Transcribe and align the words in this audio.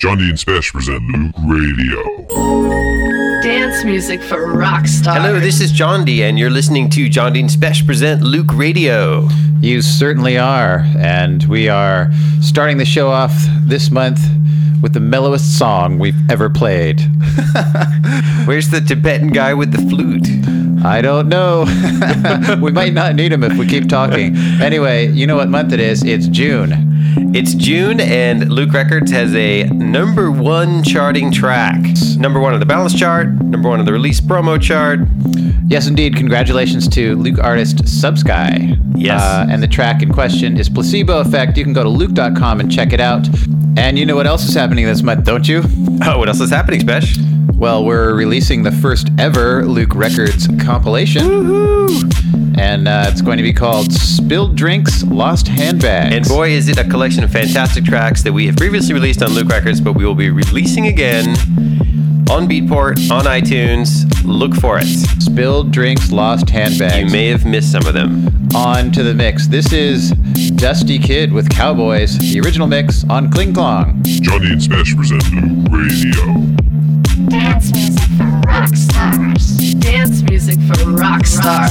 Jondi 0.00 0.28
and 0.28 0.36
Spesh 0.36 0.72
present 0.72 1.00
Loöq 1.12 1.32
Radio. 1.48 2.02
Dance 3.42 3.84
music 3.84 4.20
for 4.20 4.52
rock 4.52 4.88
stars. 4.88 5.18
Hello, 5.18 5.38
this 5.38 5.60
is 5.60 5.72
Jondi, 5.72 6.22
and 6.22 6.36
you're 6.36 6.50
listening 6.50 6.90
to 6.90 7.06
Jondi 7.08 7.38
and 7.38 7.48
Spesh 7.48 7.86
present 7.86 8.20
Loöq 8.20 8.58
Radio. 8.58 9.28
You 9.60 9.82
certainly 9.82 10.36
are. 10.36 10.80
And 10.98 11.44
we 11.44 11.68
are 11.68 12.10
starting 12.40 12.78
the 12.78 12.84
show 12.84 13.08
off 13.08 13.32
this 13.66 13.92
month 13.92 14.18
with 14.82 14.94
the 14.94 15.00
mellowest 15.00 15.56
song 15.56 16.00
we've 16.00 16.28
ever 16.28 16.50
played. 16.50 17.00
Where's 18.46 18.70
the 18.70 18.84
Tibetan 18.84 19.28
guy 19.28 19.54
with 19.54 19.70
the 19.70 19.78
flute? 19.88 20.26
I 20.84 21.00
don't 21.00 21.28
know. 21.28 21.64
we 22.60 22.70
might 22.70 22.92
not 22.92 23.14
need 23.14 23.32
him 23.32 23.42
if 23.42 23.56
we 23.56 23.66
keep 23.66 23.88
talking. 23.88 24.36
Anyway, 24.60 25.08
you 25.08 25.26
know 25.26 25.36
what 25.36 25.48
month 25.48 25.72
it 25.72 25.80
is? 25.80 26.02
It's 26.04 26.28
June. 26.28 26.92
It's 27.34 27.54
June, 27.54 28.00
and 28.00 28.42
Loöq 28.42 28.72
Records 28.72 29.10
has 29.10 29.34
a 29.34 29.64
number 29.64 30.30
one 30.30 30.82
charting 30.82 31.32
track. 31.32 31.80
Number 32.18 32.38
one 32.38 32.52
on 32.52 32.60
the 32.60 32.66
balance 32.66 32.94
chart, 32.94 33.28
number 33.28 33.68
one 33.68 33.80
on 33.80 33.86
the 33.86 33.92
release 33.92 34.20
promo 34.20 34.60
chart. 34.60 35.00
Yes, 35.66 35.86
indeed. 35.86 36.16
Congratulations 36.16 36.86
to 36.88 37.16
Loöq 37.16 37.42
artist 37.42 37.78
Subsky. 37.84 38.78
Yes. 38.94 39.22
Uh, 39.22 39.46
and 39.48 39.62
the 39.62 39.68
track 39.68 40.02
in 40.02 40.12
question 40.12 40.58
is 40.58 40.68
Placebo 40.68 41.20
Effect. 41.20 41.56
You 41.56 41.64
can 41.64 41.72
go 41.72 41.82
to 41.82 41.88
luke.com 41.88 42.60
and 42.60 42.70
check 42.70 42.92
it 42.92 43.00
out. 43.00 43.26
And 43.76 43.98
you 43.98 44.04
know 44.04 44.16
what 44.16 44.26
else 44.26 44.46
is 44.46 44.54
happening 44.54 44.84
this 44.84 45.02
month, 45.02 45.24
don't 45.24 45.48
you? 45.48 45.62
Oh, 46.04 46.18
what 46.18 46.28
else 46.28 46.40
is 46.40 46.50
happening, 46.50 46.80
Spesh? 46.80 47.18
Well, 47.56 47.84
we're 47.84 48.14
releasing 48.14 48.62
the 48.62 48.72
first 48.72 49.08
ever 49.18 49.62
Loöq 49.62 49.94
Records 49.94 50.48
compilation. 50.74 51.24
And 52.58 52.88
uh, 52.88 53.06
it's 53.08 53.22
going 53.22 53.36
to 53.36 53.44
be 53.44 53.52
called 53.52 53.92
Spilled 53.92 54.56
Drinks, 54.56 55.04
Lost 55.04 55.46
Handbags. 55.46 56.12
And 56.12 56.26
boy, 56.26 56.50
is 56.50 56.68
it 56.68 56.78
a 56.78 56.84
collection 56.84 57.22
of 57.22 57.30
fantastic 57.30 57.84
tracks 57.84 58.24
that 58.24 58.32
we 58.32 58.46
have 58.46 58.56
previously 58.56 58.92
released 58.92 59.22
on 59.22 59.30
Loöq 59.30 59.48
Records, 59.48 59.80
but 59.80 59.92
we 59.92 60.04
will 60.04 60.16
be 60.16 60.30
releasing 60.30 60.88
again 60.88 61.28
on 62.28 62.48
Beatport, 62.48 63.08
on 63.08 63.24
iTunes. 63.24 64.04
Look 64.24 64.52
for 64.56 64.78
it. 64.80 64.86
Spilled 65.22 65.70
Drinks, 65.70 66.10
Lost 66.10 66.50
Handbags. 66.50 66.96
You 66.96 67.06
may 67.06 67.28
have 67.28 67.46
missed 67.46 67.70
some 67.70 67.86
of 67.86 67.94
them. 67.94 68.26
on 68.56 68.90
to 68.92 69.04
the 69.04 69.14
mix. 69.14 69.46
This 69.46 69.72
is 69.72 70.10
Dusty 70.56 70.98
Kid 70.98 71.32
with 71.32 71.48
Cowboys, 71.50 72.18
the 72.18 72.40
original 72.40 72.66
mix 72.66 73.04
on 73.08 73.30
Kling 73.30 73.52
Klong. 73.52 74.02
Jondi 74.02 74.50
and 74.50 74.60
Spesh 74.60 74.96
present 74.96 75.22
Loöq 75.22 75.70
Radio. 75.70 77.03
Dance 77.14 77.70
music 77.70 78.02
for 78.18 78.26
rock 78.40 78.74
stars. 78.74 79.74
Dance 79.74 80.22
music 80.22 80.58
for 80.66 80.90
rock 80.90 81.24
stars. 81.26 81.70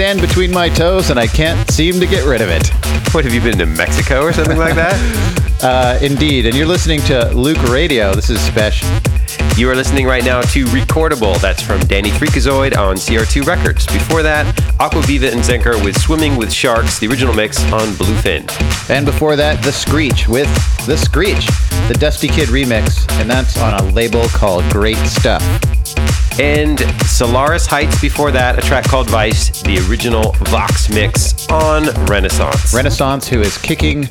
Sand 0.00 0.22
between 0.22 0.50
my 0.50 0.70
toes 0.70 1.10
and 1.10 1.20
I 1.20 1.26
can't 1.26 1.70
seem 1.70 2.00
to 2.00 2.06
get 2.06 2.24
rid 2.24 2.40
of 2.40 2.48
it. 2.48 2.68
What 3.12 3.22
have 3.26 3.34
you 3.34 3.40
been 3.42 3.58
to 3.58 3.66
Mexico 3.66 4.22
or 4.22 4.32
something 4.32 4.56
like 4.56 4.74
that? 4.74 4.96
Uh, 5.62 5.98
indeed. 6.00 6.46
And 6.46 6.56
you're 6.56 6.66
listening 6.66 7.00
to 7.00 7.30
Loöq 7.34 7.70
Radio. 7.70 8.14
This 8.14 8.30
is 8.30 8.40
Special. 8.40 8.88
You 9.58 9.68
are 9.68 9.76
listening 9.76 10.06
right 10.06 10.24
now 10.24 10.40
to 10.40 10.64
Recordable. 10.64 11.38
That's 11.38 11.60
from 11.60 11.80
Danny 11.80 12.08
Freakazoid 12.08 12.74
on 12.78 12.96
CR2 12.96 13.44
Records. 13.44 13.84
Before 13.84 14.22
that, 14.22 14.46
Aquaviva 14.78 15.30
and 15.30 15.42
Zenker 15.42 15.84
with 15.84 16.00
Swimming 16.00 16.38
with 16.38 16.50
Sharks, 16.50 16.98
the 16.98 17.08
original 17.08 17.34
mix 17.34 17.62
on 17.70 17.88
Bluefin. 17.88 18.48
And 18.88 19.04
before 19.04 19.36
that, 19.36 19.62
The 19.62 19.70
Screech 19.70 20.26
with 20.26 20.48
The 20.86 20.96
Screech, 20.96 21.46
the 21.88 21.96
Dusty 22.00 22.28
Kid 22.28 22.48
remix. 22.48 23.06
And 23.20 23.28
that's 23.28 23.60
on 23.60 23.74
a 23.74 23.82
label 23.92 24.26
called 24.28 24.64
Great 24.70 24.96
Stuff. 24.96 25.42
And 26.38 26.78
Solaris 27.06 27.66
Heights 27.66 28.00
before 28.00 28.30
that, 28.30 28.58
a 28.58 28.62
track 28.62 28.84
called 28.84 29.10
Vice, 29.10 29.62
the 29.62 29.78
original 29.88 30.32
Vox 30.50 30.88
mix 30.88 31.48
on 31.48 31.86
Renaissance. 32.06 32.72
Renaissance, 32.72 33.28
who 33.28 33.40
is 33.40 33.58
kicking 33.58 34.08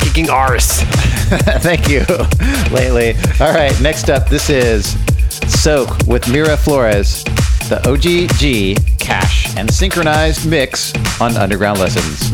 Kicking 0.00 0.30
arse. 0.30 0.80
Thank 1.62 1.88
you. 1.88 2.00
Lately. 2.70 3.14
All 3.40 3.52
right, 3.52 3.78
next 3.80 4.10
up, 4.10 4.28
this 4.28 4.50
is 4.50 4.96
Soak 5.48 6.06
with 6.06 6.30
Mira 6.30 6.56
Flores, 6.56 7.24
the 7.68 7.80
OGG 7.88 8.98
cash 8.98 9.56
and 9.56 9.72
synchronized 9.72 10.48
mix 10.48 10.92
on 11.20 11.36
Underground 11.36 11.78
Lessons. 11.78 12.31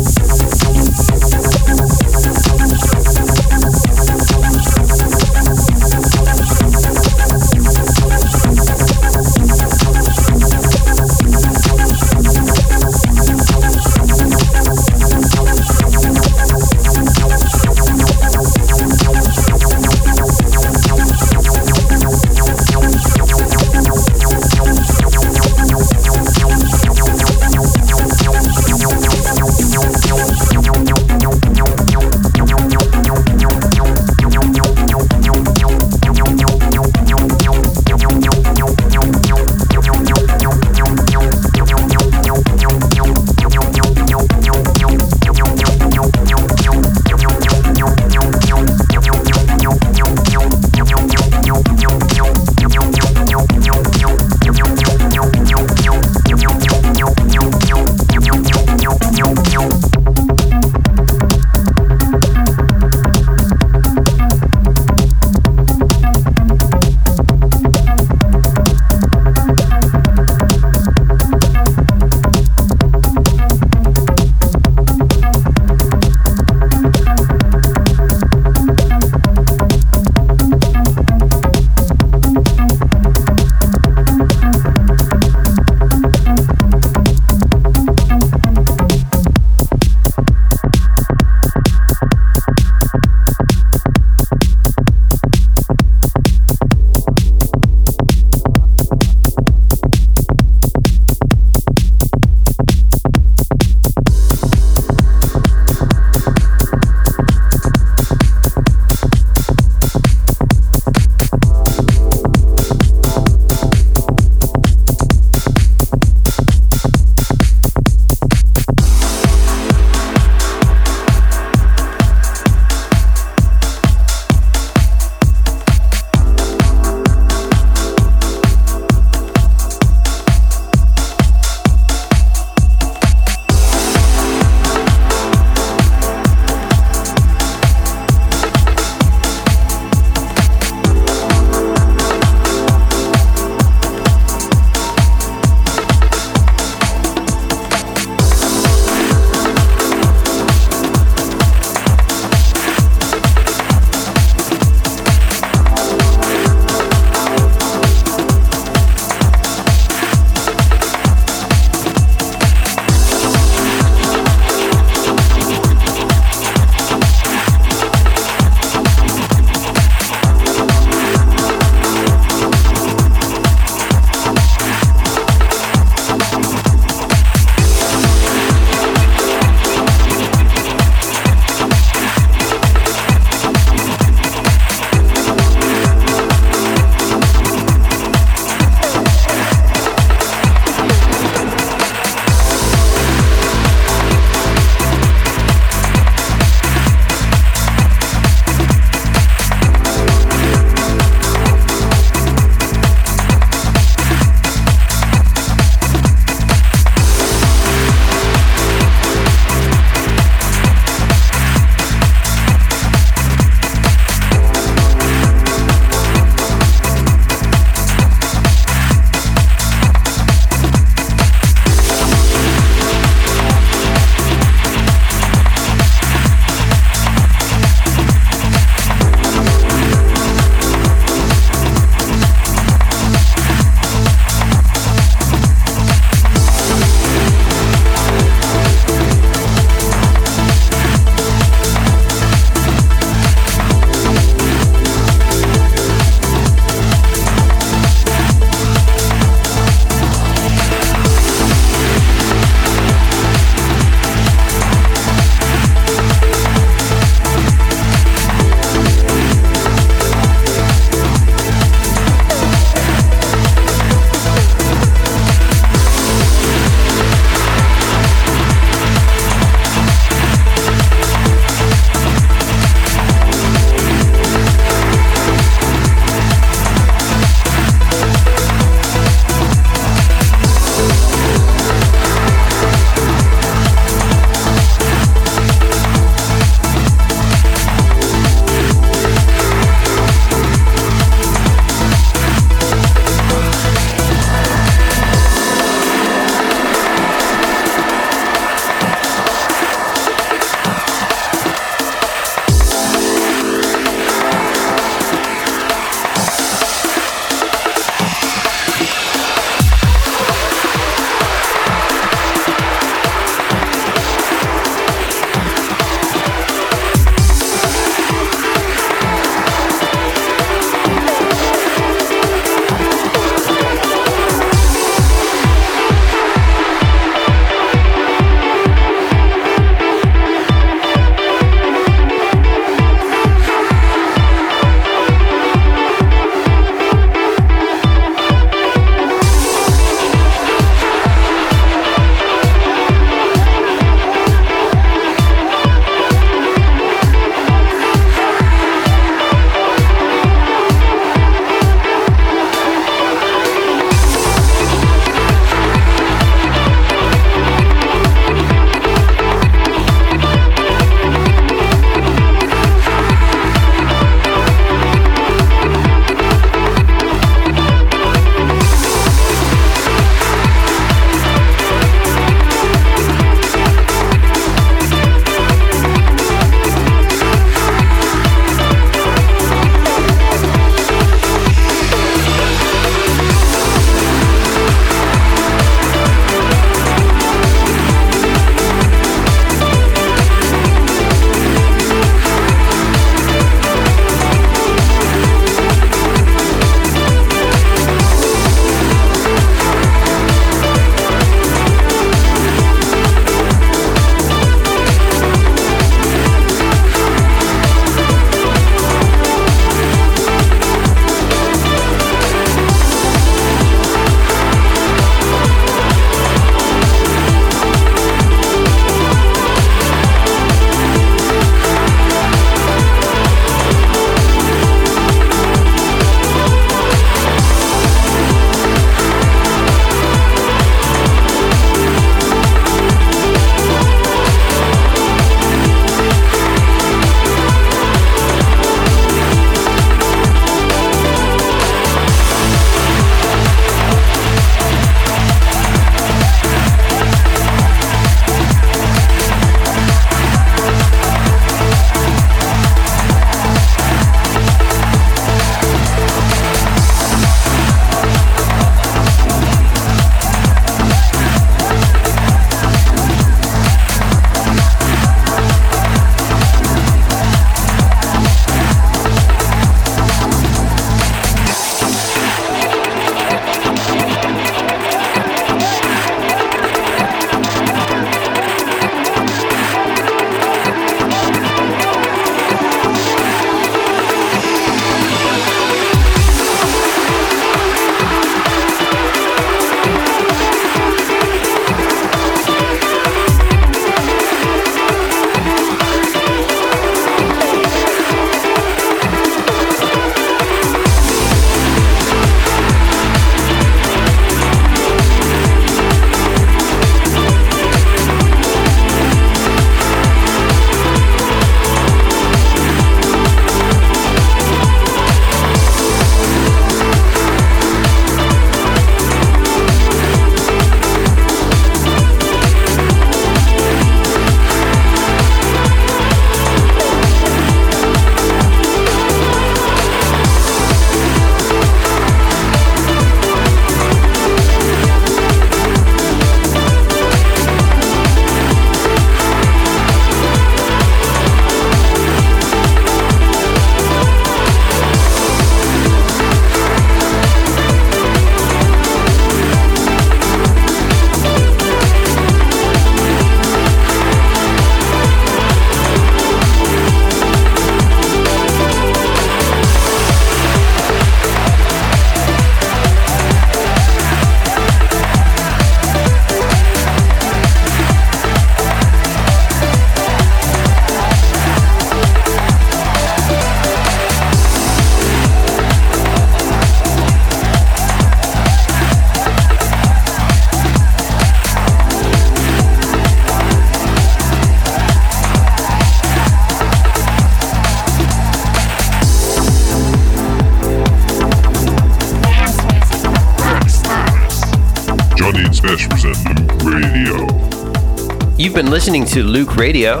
Been 598.62 598.70
listening 598.70 599.04
to 599.06 599.24
Loöq 599.24 599.56
Radio. 599.56 600.00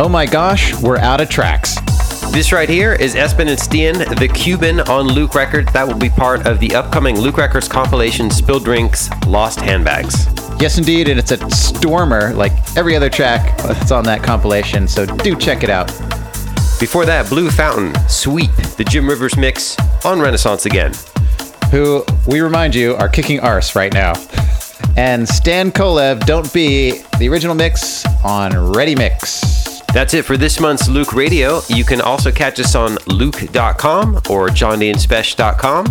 Oh 0.00 0.08
my 0.08 0.24
gosh, 0.24 0.80
we're 0.80 0.98
out 0.98 1.20
of 1.20 1.28
tracks. 1.28 1.74
This 2.30 2.52
right 2.52 2.68
here 2.68 2.92
is 2.92 3.16
Espen 3.16 3.48
and 3.48 3.58
Stian, 3.58 4.16
the 4.16 4.28
Cuban 4.28 4.78
on 4.82 5.08
Loöq 5.08 5.34
Records. 5.34 5.72
That 5.72 5.88
will 5.88 5.96
be 5.98 6.08
part 6.08 6.46
of 6.46 6.60
the 6.60 6.76
upcoming 6.76 7.16
Loöq 7.16 7.36
Records 7.36 7.66
compilation 7.66 8.30
Spill 8.30 8.60
Drinks 8.60 9.10
Lost 9.26 9.58
Handbags. 9.58 10.28
Yes, 10.60 10.78
indeed, 10.78 11.08
and 11.08 11.18
it's 11.18 11.32
a 11.32 11.50
stormer 11.50 12.32
like 12.34 12.52
every 12.76 12.94
other 12.94 13.10
track 13.10 13.58
that's 13.58 13.90
on 13.90 14.04
that 14.04 14.22
compilation, 14.22 14.86
so 14.86 15.04
do 15.04 15.34
check 15.34 15.64
it 15.64 15.70
out. 15.70 15.88
Before 16.78 17.04
that, 17.06 17.28
Blue 17.28 17.50
Fountain, 17.50 17.92
Sweep, 18.08 18.54
the 18.76 18.84
Jim 18.84 19.08
Rivers 19.08 19.36
mix 19.36 19.76
on 20.04 20.20
Renaissance 20.20 20.64
again. 20.64 20.92
Who, 21.72 22.04
we 22.28 22.40
remind 22.40 22.76
you, 22.76 22.94
are 22.94 23.08
kicking 23.08 23.40
arse 23.40 23.74
right 23.74 23.92
now. 23.92 24.12
And 24.98 25.26
Stan 25.28 25.70
Kolev, 25.70 26.26
Don't 26.26 26.52
Be, 26.52 27.02
the 27.20 27.28
original 27.28 27.54
mix 27.54 28.04
on 28.24 28.72
Ready 28.72 28.96
Mix. 28.96 29.80
That's 29.94 30.12
it 30.12 30.24
for 30.24 30.36
this 30.36 30.58
month's 30.58 30.88
Loöq 30.88 31.14
Radio. 31.14 31.60
You 31.68 31.84
can 31.84 32.00
also 32.00 32.32
catch 32.32 32.58
us 32.58 32.74
on 32.74 32.96
looq.com 33.06 34.16
or 34.28 34.48
jondiandspesh.com. 34.48 35.86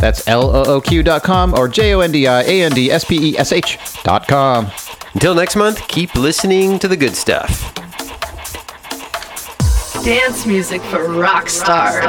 That's 0.00 0.28
L-O-O-Q.com 0.28 1.54
or 1.54 1.66
J-O-N-D-I-A-N-D-S-P-E-S-H 1.66 3.78
dot 4.04 4.28
com. 4.28 4.70
Until 5.14 5.34
next 5.34 5.56
month, 5.56 5.88
keep 5.88 6.14
listening 6.14 6.78
to 6.78 6.86
the 6.86 6.96
good 6.96 7.16
stuff. 7.16 7.74
Dance 10.04 10.46
music 10.46 10.80
for 10.82 11.12
rock 11.12 11.48
stars. 11.48 12.04